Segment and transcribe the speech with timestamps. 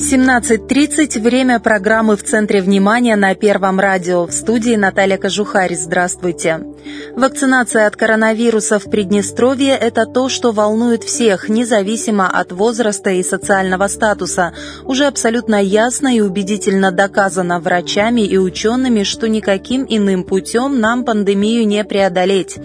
[0.00, 1.20] 17.30.
[1.20, 4.26] Время программы «В центре внимания» на Первом радио.
[4.26, 5.74] В студии Наталья Кожухарь.
[5.74, 6.60] Здравствуйте.
[7.14, 13.88] Вакцинация от коронавируса в Приднестровье– это то, что волнует всех, независимо от возраста и социального
[13.88, 14.54] статуса.
[14.84, 21.66] Уже абсолютно ясно и убедительно доказано врачами и учеными, что никаким иным путем нам пандемию
[21.66, 22.56] не преодолеть.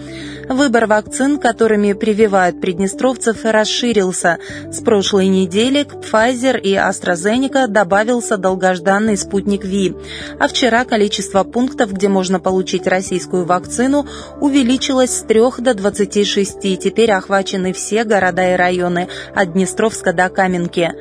[0.48, 4.38] Выбор вакцин, которыми прививают приднестровцев, расширился.
[4.70, 7.25] С прошлой недели к Pfizer и AstraZeneca
[7.68, 9.94] добавился долгожданный спутник Ви.
[10.38, 14.06] А вчера количество пунктов, где можно получить российскую вакцину,
[14.40, 16.78] увеличилось с 3 до 26.
[16.78, 20.92] Теперь охвачены все города и районы от Днестровска до Каменки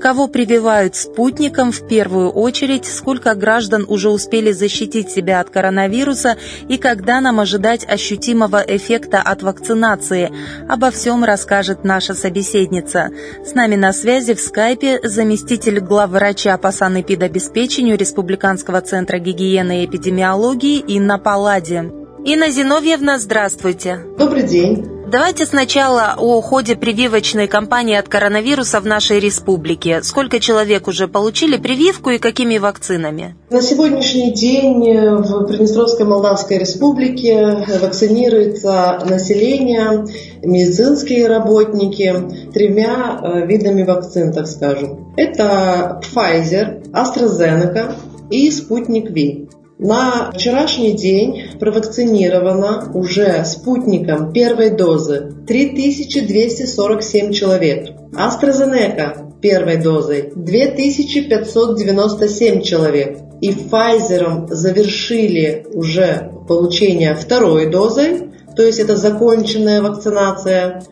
[0.00, 6.36] кого прививают спутником в первую очередь, сколько граждан уже успели защитить себя от коронавируса
[6.68, 10.32] и когда нам ожидать ощутимого эффекта от вакцинации.
[10.68, 13.10] Обо всем расскажет наша собеседница.
[13.44, 20.78] С нами на связи в скайпе заместитель главврача по санэпидобеспечению Республиканского центра гигиены и эпидемиологии
[20.78, 21.92] Инна Паллади.
[22.24, 24.00] Инна Зиновьевна, здравствуйте.
[24.18, 24.99] Добрый день.
[25.10, 30.04] Давайте сначала о ходе прививочной кампании от коронавируса в нашей республике.
[30.04, 33.34] Сколько человек уже получили прививку и какими вакцинами?
[33.50, 34.78] На сегодняшний день
[35.18, 40.06] в Приднестровской Молдавской Республике вакцинируется население,
[40.44, 42.14] медицинские работники
[42.54, 45.12] тремя э, видами вакцин, так скажем.
[45.16, 47.94] Это Pfizer, AstraZeneca
[48.30, 49.48] и спутник Ви.
[49.82, 57.88] На вчерашний день провакцинировано уже спутником первой дозы 3247 человек.
[58.12, 63.20] AstraZeneca первой дозой 2597 человек.
[63.40, 70.82] И Pfizer завершили уже получение второй дозы, то есть это законченная вакцинация,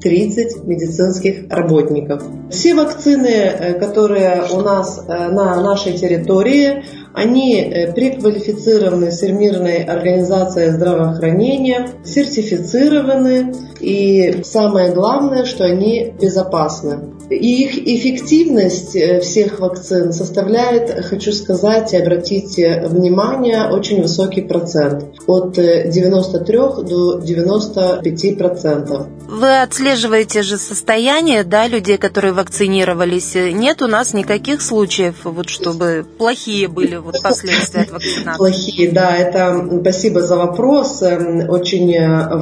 [0.00, 2.22] 930 медицинских работников.
[2.50, 6.84] Все вакцины, э, которые у нас э, на нашей территории,
[7.14, 17.15] они э, преквалифицированы Всемирной организацией здравоохранения, сертифицированы и самое главное, что они безопасны.
[17.30, 25.04] И их эффективность э, всех вакцин составляет, хочу сказать и обратить внимание, очень высокий процент.
[25.26, 29.06] От 93 э, до 95 процентов.
[29.28, 33.34] Вы отслеживаете же состояние да, людей, которые вакцинировались.
[33.34, 38.38] Нет у нас никаких случаев, вот, чтобы плохие были вот, последствия от вакцинации.
[38.38, 39.16] Плохие, да.
[39.16, 41.02] Это спасибо за вопрос.
[41.02, 41.92] Эм, очень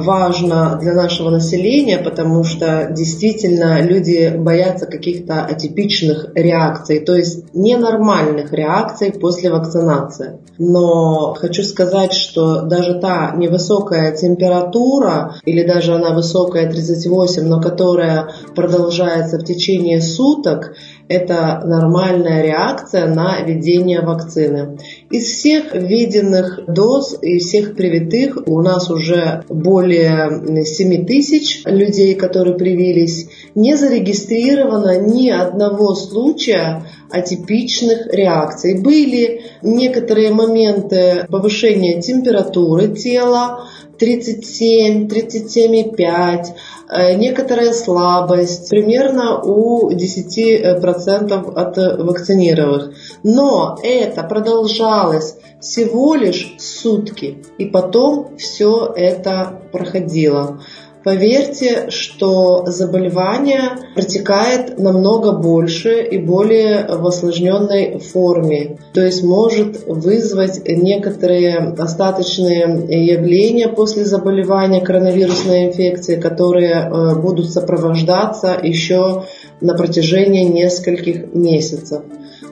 [0.03, 7.53] важно для нашего населения, потому что действительно люди боятся боятся каких-то атипичных реакций, то есть
[7.53, 10.39] ненормальных реакций после вакцинации.
[10.57, 18.29] Но хочу сказать, что даже та невысокая температура, или даже она высокая 38, но которая
[18.55, 20.75] продолжается в течение суток,
[21.07, 24.77] это нормальная реакция на введение вакцины.
[25.11, 32.55] Из всех введенных доз и всех привитых у нас уже более 7 тысяч людей, которые
[32.55, 38.81] привились, не зарегистрировано ни одного случая атипичных реакций.
[38.81, 43.67] Были некоторые моменты повышения температуры тела,
[43.97, 46.53] 37, 37,5,
[46.89, 52.95] э, некоторая слабость, примерно у 10% от вакцинированных.
[53.23, 60.61] Но это продолжалось всего лишь сутки, и потом все это проходило.
[61.05, 70.67] Поверьте, что заболевание протекает намного больше и более в осложненной форме, то есть может вызвать
[70.67, 79.25] некоторые остаточные явления после заболевания коронавирусной инфекции, которые э, будут сопровождаться еще
[79.61, 82.01] на протяжении нескольких месяцев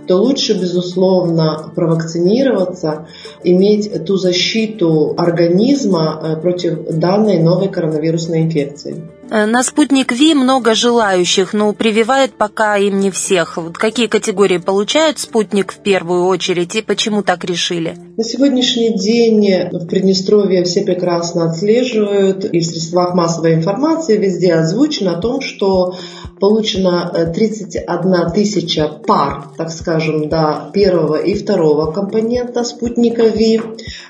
[0.08, 3.08] то лучше, безусловно, провакцинироваться,
[3.44, 9.04] иметь ту защиту организма э, против данной новой коронавирусной инфекции.
[9.30, 13.58] Э, на спутник Ви много желающих, но прививают пока им не всех.
[13.58, 17.96] Вот какие категории получают спутник в первую очередь и почему так решили?
[18.18, 25.18] На сегодняшний день в Приднестровье все прекрасно отслеживают и в средствах массовой информации везде озвучено
[25.18, 25.96] о том, что
[26.40, 33.62] получено 31 э, тысяча пар, так скажем, до первого и второго компонента спутника ВИ.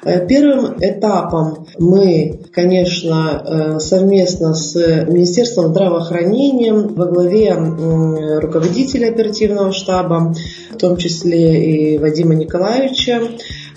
[0.03, 4.75] Э, первым этапом мы, конечно, совместно с
[5.13, 7.53] Министерством здравоохранения во главе
[8.39, 10.33] руководителя оперативного штаба,
[10.71, 13.21] в том числе и Вадима Николаевича,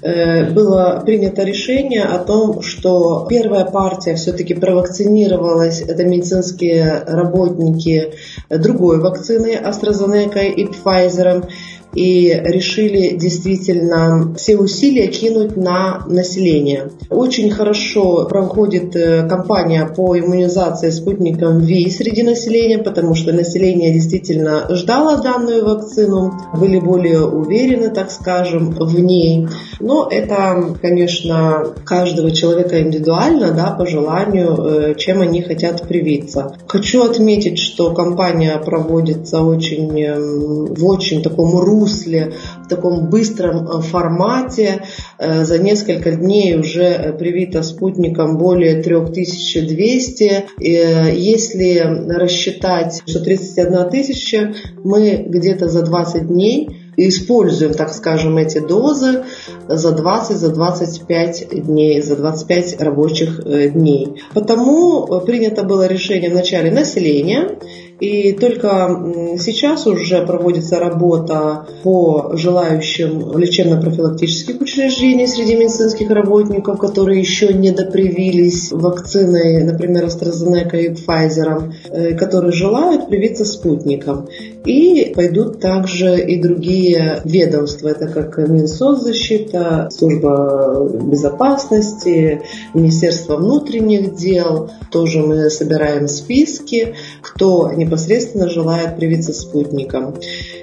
[0.06, 8.12] Э, было принято решение о том, что первая партия все-таки провакцинировалась, это медицинские работники
[8.48, 11.48] другой вакцины AstraZeneca и Pfizer,
[11.96, 16.90] и решили действительно все усилия кинуть на население.
[17.08, 24.66] Очень хорошо проходит э, кампания по иммунизации спутником ВИ среди населения, потому что население действительно
[24.70, 29.48] ждало данную вакцину, были более уверены, так скажем, в ней.
[29.80, 36.56] Но это, конечно, каждого человека индивидуально, да, по желанию, э, чем они хотят привиться.
[36.66, 42.32] Хочу отметить, что кампания проводится очень, эм, в очень таком русле,
[42.64, 44.82] в таком быстром э, формате.
[45.18, 50.46] Э, за несколько дней уже привито спутником более 3200.
[50.58, 59.24] Если рассчитать, что 31 тысяча, мы где-то за 20 дней используем, так скажем, эти дозы
[59.68, 64.22] за 20, за 25 дней, за 25 рабочих э, дней.
[64.34, 67.58] Потому принято было решение в начале населения
[68.00, 77.54] и только сейчас уже проводится работа по желающим лечебно-профилактических учреждений среди медицинских работников, которые еще
[77.54, 84.28] не допривились вакциной, например, AstraZeneca и Pfizer, э, которые желают привиться спутником.
[84.66, 86.85] И пойдут также и другие
[87.24, 92.42] ведомства, это как Минсоцзащита, служба безопасности,
[92.74, 94.70] Министерство внутренних дел.
[94.90, 100.14] Тоже мы собираем списки, кто не непосредственно желает привиться спутником.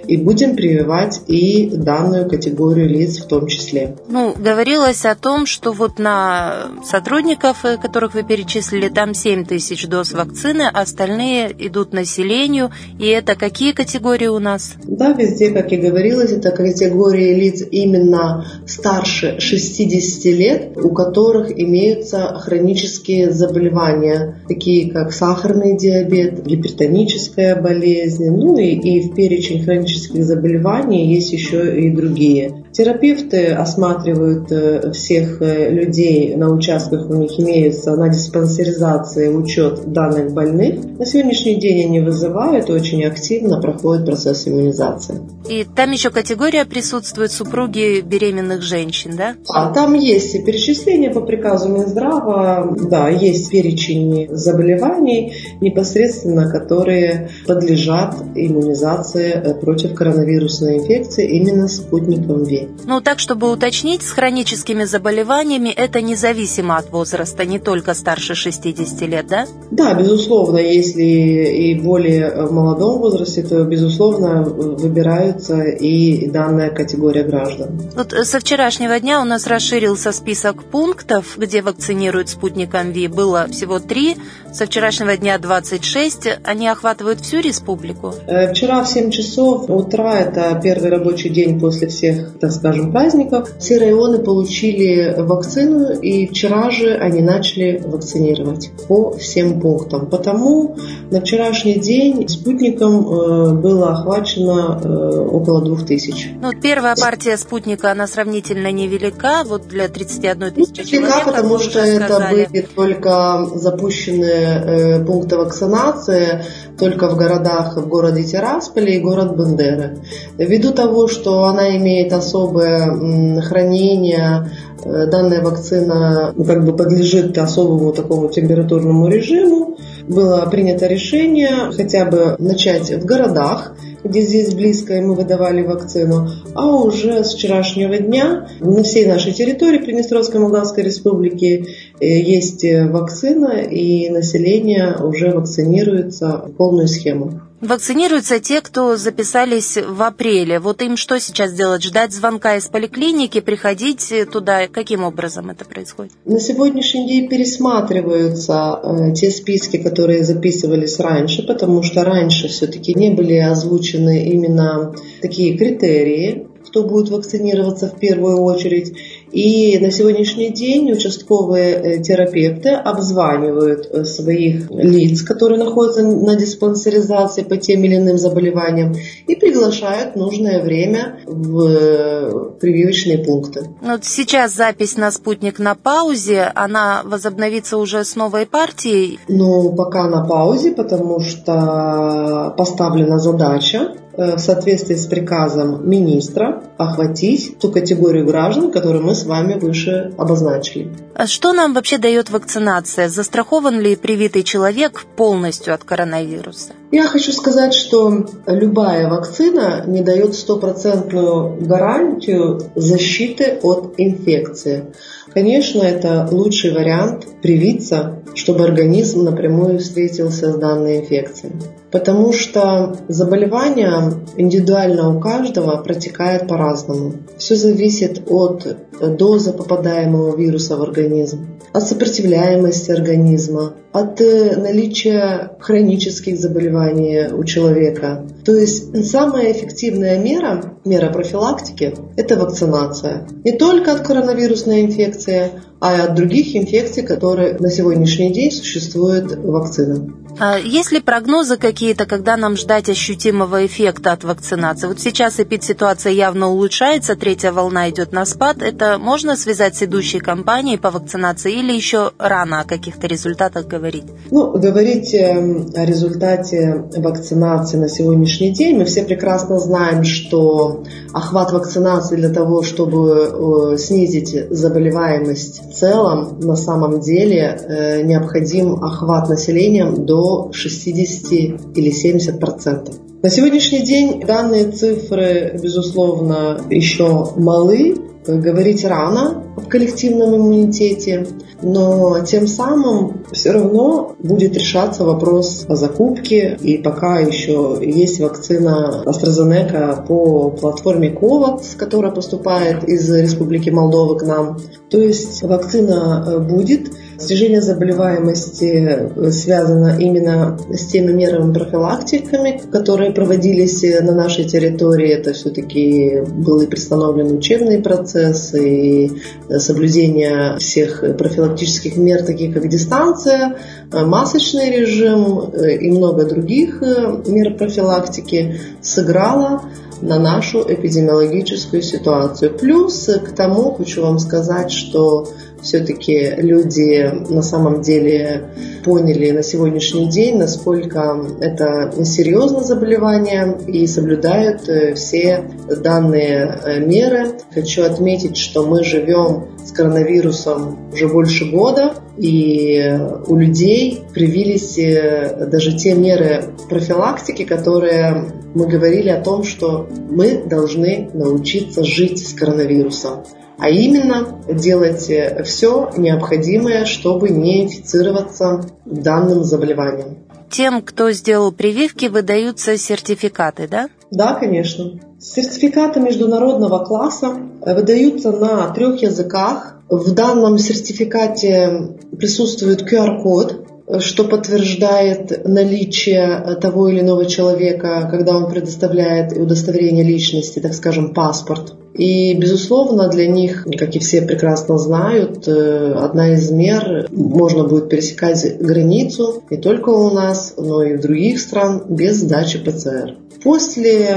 [0.05, 3.95] И будем прививать и данную категорию лиц в том числе.
[4.09, 9.87] Ну, говорилось о том, что вот на сотрудников, э, которых вы перечислили, там 7 тысяч
[9.87, 12.71] доз вакцины, а остальные идут населению.
[12.99, 14.73] И это какие категории у нас?
[14.83, 15.77] Да, везде, как и
[16.13, 25.11] говорилось, это категории лиц именно старше 60 лет, у которых имеются хронические заболевания, такие как
[25.11, 31.89] сахарный диабет, гипертонический хроническая болезнь, ну и, и в перечень хронических заболеваний есть еще и
[31.89, 32.63] другие.
[32.71, 40.33] Терапевты осматривают э, всех э, людей на участках, у них имеется на диспансеризации учет данных
[40.33, 40.83] больных.
[40.97, 45.21] На сегодняшний день они вызывают и очень активно проходит процесс иммунизации.
[45.47, 49.35] И там еще категория присутствует супруги беременных женщин, да?
[49.49, 58.15] А там есть и перечисление по приказу Минздрава, да, есть перечень заболеваний непосредственно, которые подлежат
[58.35, 62.69] иммунизации э, против коронавирусной инфекции именно спутником ВИ.
[62.85, 69.01] Ну, так, чтобы уточнить, с хроническими заболеваниями это независимо от возраста, не только старше 60
[69.01, 69.45] лет, да?
[69.71, 75.92] Да, безусловно, если и более молодом возрасте, то, безусловно, выбираются и
[76.31, 77.79] данная категория граждан.
[77.95, 83.07] Вот со вчерашнего дня у нас расширился список пунктов, где вакцинируют спутником ВИ.
[83.07, 84.17] Было всего три,
[84.53, 86.39] со вчерашнего дня 26.
[86.43, 88.13] Они охватывают всю республику?
[88.27, 93.49] Э, вчера в 7 часов утра, это первый рабочий день после всех, так скажем, праздников,
[93.59, 100.05] все районы получили вакцину, и вчера же они начали вакцинировать по всем пунктам.
[100.05, 100.77] Потому
[101.09, 106.37] на вчерашний день спутником э, было охвачено э, около 2000.
[106.41, 111.25] Ну, первая партия спутника, она сравнительно невелика, вот для 31 тысячи человек.
[111.25, 116.43] потому что это были только запущенные э, вакцинации
[116.77, 119.97] только в городах, в городе Тирасполе и город Бендеры.
[120.37, 124.49] Ввиду того, что она имеет особое хранение,
[124.83, 132.05] э, данная вакцина ну, как бы подлежит особому такому температурному режиму, было принято решение хотя
[132.05, 137.97] бы начать в городах, где здесь близко, и мы выдавали вакцину, а уже с вчерашнего
[137.97, 141.67] дня на всей нашей территории Приднестровской Молдавской Республики
[141.99, 147.41] есть вакцина, и население уже вакцинируется в полную схему.
[147.63, 150.59] Вакцинируются те, кто записались в апреле.
[150.59, 151.81] Вот им что сейчас делать?
[151.81, 154.67] Ждать звонка из поликлиники, приходить туда?
[154.67, 156.11] Каким образом это происходит?
[156.25, 163.11] На сегодняшний день пересматриваются э, те списки, которые записывались раньше, потому что раньше все-таки не
[163.11, 168.93] были озвучены именно такие критерии, кто будет вакцинироваться в первую очередь.
[169.33, 177.41] И на сегодняшний день участковые э, терапевты обзванивают э, своих лиц, которые находятся на диспансеризации
[177.41, 178.93] по тем или иным заболеваниям,
[179.25, 183.69] и приглашают нужное время в э, прививочные пункты.
[183.81, 189.19] Вот сейчас запись на «Спутник» на паузе, она возобновится уже с новой партией?
[189.27, 197.71] Ну, пока на паузе, потому что поставлена задача в соответствии с приказом министра охватить ту
[197.71, 200.91] категорию граждан, которую мы с вами выше обозначили.
[201.15, 203.09] А что нам вообще дает вакцинация?
[203.09, 206.73] Застрахован ли привитый человек полностью от коронавируса?
[206.91, 214.93] Я хочу сказать, что любая вакцина не дает стопроцентную гарантию защиты от инфекции.
[215.33, 221.53] Конечно, это лучший вариант привиться, чтобы организм напрямую встретился с данной инфекцией
[221.93, 227.13] потому что заболевание индивидуально у каждого протекает по-разному.
[227.37, 228.65] Все зависит от
[228.99, 238.25] дозы попадаемого вируса в организм, от сопротивляемости организма, от э, наличия хронических заболеваний у человека.
[238.43, 243.27] То есть самая эффективная мера, мера профилактики, это вакцинация.
[243.43, 249.35] Не только от коронавирусной инфекции, а и от других инфекций, которые на сегодняшний день существуют
[249.35, 250.07] вакцина.
[250.39, 254.87] А есть ли прогнозы какие-то, когда нам ждать ощутимого эффекта от вакцинации?
[254.87, 258.61] Вот сейчас эпид-ситуация явно улучшается, третья волна идет на спад.
[258.61, 264.05] Это можно связать с идущей кампанией по вакцинации или еще рано о каких-то результатах говорить?
[264.31, 271.51] Ну, говорить эм, о результате вакцинации на сегодняшний день мы все прекрасно знаем, что охват
[271.51, 280.05] вакцинации для того, чтобы снизить заболеваемость в целом, на самом деле э, необходим охват населением
[280.05, 282.95] до 60 или 70 процентов.
[283.21, 287.95] На сегодняшний день данные цифры, безусловно, еще малы,
[288.27, 291.27] говорить рано в коллективном иммунитете,
[291.61, 299.03] но тем самым все равно будет решаться вопрос о закупке, и пока еще есть вакцина
[299.05, 304.59] AstraZeneca по платформе COVAX, которая поступает из Республики Молдова к нам.
[304.89, 306.91] То есть вакцина э, будет,
[307.23, 315.07] Снижение заболеваемости э, связано именно с теми мерами профилактиками, которые проводились э, на нашей территории.
[315.07, 319.09] Это все-таки был и пристановлен учебный процесс, и
[319.47, 323.55] э, соблюдение всех профилактических мер, таких как дистанция,
[323.89, 329.61] масочный режим и много других мер профилактики сыграло
[330.01, 332.53] на нашу эпидемиологическую ситуацию.
[332.57, 335.29] Плюс к тому хочу вам сказать, что
[335.63, 338.49] все-таки люди на самом деле
[338.83, 345.45] поняли на сегодняшний день, насколько это серьезное заболевание и соблюдают э, все
[345.81, 347.31] данные э, меры.
[347.53, 355.47] Хочу отметить, что мы живем с коронавирусом уже больше года, и у людей привились э,
[355.49, 362.33] даже те меры профилактики, которые мы говорили о том, что мы должны научиться жить с
[362.33, 363.23] коронавирусом
[363.57, 365.11] а именно делать
[365.45, 370.17] все необходимое, чтобы не инфицироваться данным заболеванием.
[370.49, 373.89] Тем, кто сделал прививки, выдаются сертификаты, да?
[374.11, 374.99] Да, конечно.
[375.19, 379.79] Сертификаты международного класса выдаются на трех языках.
[379.89, 383.62] В данном сертификате присутствует QR-код,
[383.99, 391.75] что подтверждает наличие того или иного человека, когда он предоставляет удостоверение личности, так скажем, паспорт.
[391.93, 397.89] И, безусловно, для них, как и все прекрасно знают, э, одна из мер можно будет
[397.89, 403.15] пересекать границу не только у нас, но и в других стран без сдачи ПЦР.
[403.43, 404.07] После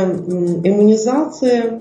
[0.64, 1.80] иммунизации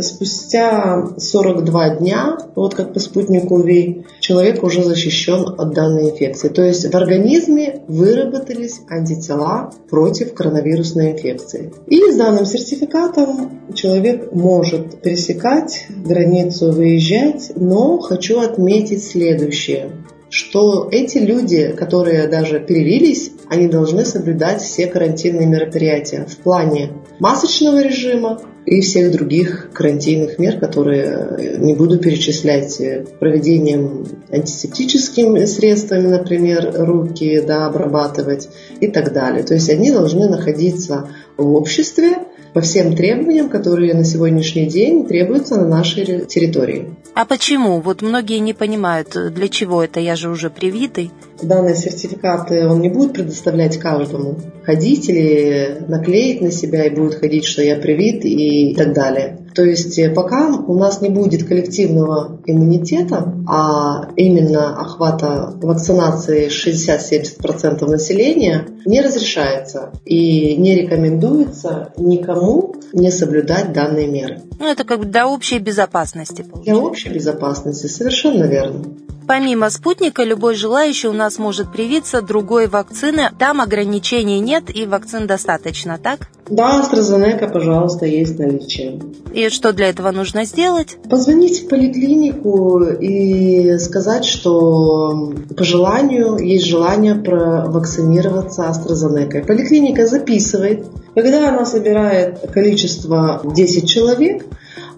[0.00, 6.48] спустя 42 дня, вот как по спутнику ВИ, человек уже защищен от данной инфекции.
[6.48, 11.72] То есть в организме выработались антитела против коронавирусной инфекции.
[11.86, 19.90] И с данным сертификатом человек может пересекать границу, выезжать, но хочу отметить следующее
[20.34, 27.80] что эти люди, которые даже перевелись, они должны соблюдать все карантинные мероприятия в плане масочного
[27.80, 36.06] режима, и всех других карантинных мер, которые э, не буду перечислять, э, проведением антисептическими средствами,
[36.06, 38.48] например, руки да, обрабатывать
[38.80, 39.42] и так далее.
[39.42, 45.56] То есть они должны находиться в обществе, по всем требованиям, которые на сегодняшний день требуются
[45.56, 46.94] на нашей территории.
[47.14, 47.80] А почему?
[47.80, 51.10] Вот многие не понимают, для чего это, я же уже привитый.
[51.42, 54.38] Данные сертификаты он не будет предоставлять каждому.
[54.62, 59.40] Ходить или наклеить на себя и будет ходить, что я привит и так далее.
[59.54, 67.86] То есть э, пока у нас не будет коллективного иммунитета, а именно охвата вакцинации 60-70%
[67.86, 74.40] населения, не разрешается и не рекомендуется никому не соблюдать данные меры.
[74.58, 76.42] Ну, это как бы для общей безопасности.
[76.42, 76.62] Получается.
[76.64, 78.84] Для общей безопасности, совершенно верно.
[79.26, 83.30] Помимо спутника, любой желающий у нас может привиться другой вакцины.
[83.38, 86.28] Там ограничений нет и вакцин достаточно, так?
[86.48, 89.00] Да, AstraZeneca, пожалуйста, есть наличие.
[89.32, 90.98] И что для этого нужно сделать?
[91.08, 99.46] Позвонить в поликлинику и сказать, что по желанию есть желание провакцинироваться AstraZeneca.
[99.46, 100.84] Поликлиника записывает.
[101.14, 104.44] Когда она собирает количество 10 человек,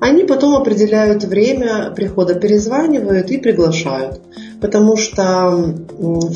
[0.00, 4.21] они потом определяют время прихода, перезванивают и приглашают.
[4.60, 5.75] Потому что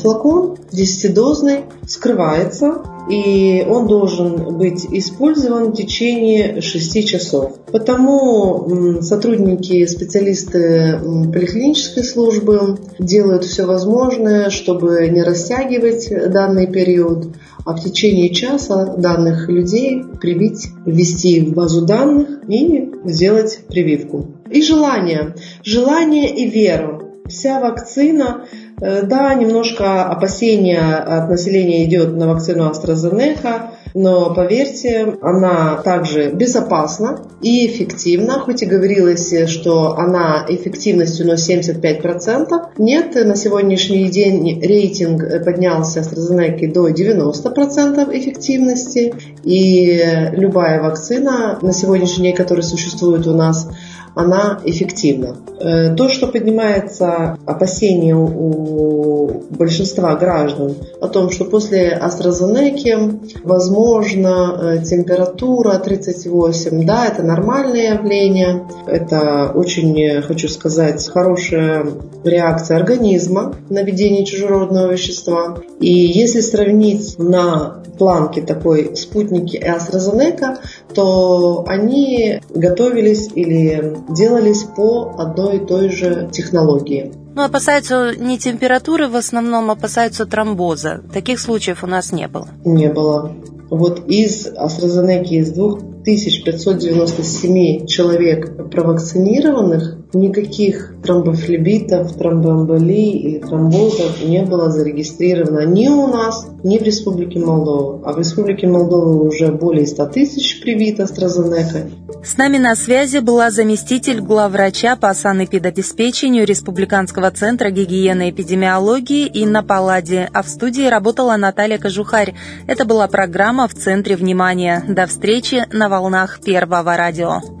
[0.01, 7.57] флакон 10-дозный скрывается, и он должен быть использован в течение 6 часов.
[7.71, 10.99] Потому сотрудники, специалисты
[11.33, 17.29] поликлинической службы делают все возможное, чтобы не растягивать данный период,
[17.65, 24.27] а в течение часа данных людей привить, ввести в базу данных и сделать прививку.
[24.49, 25.35] И желание.
[25.63, 27.00] Желание и веру.
[27.31, 28.45] Вся вакцина
[28.81, 37.19] Э, да, немножко опасения от населения идет на вакцину AstraZeneca, но поверьте, она также безопасна
[37.41, 42.47] и эффективна, хоть и говорилось, что она эффективностью но 75%.
[42.79, 52.29] Нет, на сегодняшний день рейтинг поднялся AstraZeneca до 90% эффективности, и любая вакцина на сегодняшний
[52.29, 53.69] день, которая существует у нас,
[54.15, 55.37] она эффективна.
[55.59, 64.83] Э, то, что поднимается опасение у большинства граждан о том, что после AstraZeneca возможно э,
[64.83, 71.85] температура 38, да, это нормальное явление, это очень, хочу сказать, хорошая
[72.23, 75.57] реакция организма на введение чужеродного вещества.
[75.79, 80.57] И если сравнить на планке такой спутники и AstraZeneca,
[80.93, 87.11] то они готовились или делались по одной и той же технологии.
[87.33, 91.01] Ну, опасаются не температуры, в основном опасаются тромбоза.
[91.13, 92.49] Таких случаев у нас не было.
[92.65, 93.31] Не было.
[93.69, 105.65] Вот из AstraZeneca, из 2597 человек провакцинированных, никаких тромбофлебитов, тромбоэмболий или тромбозов не было зарегистрировано
[105.65, 108.01] ни у нас, ни в Республике Молдова.
[108.05, 111.89] А в Республике Молдова уже более 100 тысяч привито AstraZeneca.
[112.23, 119.63] С нами на связи была заместитель главврача по санэпидобеспечению Республиканского центра гигиены и эпидемиологии Инна
[119.63, 122.35] Паллади, а в студии работала Наталья Кожухарь.
[122.67, 124.83] Это была программа «В центре внимания».
[124.87, 127.60] До встречи на волнах Первого радио.